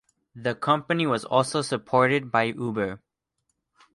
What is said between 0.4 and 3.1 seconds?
company was also supported by Uber.